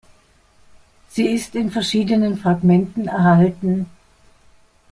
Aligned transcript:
Sie 1.11 1.27
ist 1.27 1.53
in 1.53 1.69
verschiedenen 1.69 2.35
Fragmenten 2.35 3.07
erhalten. 3.07 3.85